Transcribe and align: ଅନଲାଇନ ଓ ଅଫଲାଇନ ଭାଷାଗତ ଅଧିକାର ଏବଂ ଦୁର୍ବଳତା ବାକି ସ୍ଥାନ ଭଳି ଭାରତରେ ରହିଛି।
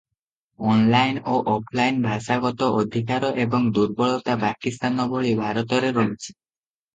ଅନଲାଇନ 0.67 1.19
ଓ 1.33 1.35
ଅଫଲାଇନ 1.55 2.01
ଭାଷାଗତ 2.05 2.69
ଅଧିକାର 2.77 3.29
ଏବଂ 3.45 3.69
ଦୁର୍ବଳତା 3.79 4.39
ବାକି 4.45 4.75
ସ୍ଥାନ 4.79 5.07
ଭଳି 5.13 5.35
ଭାରତରେ 5.43 5.93
ରହିଛି। 6.01 6.33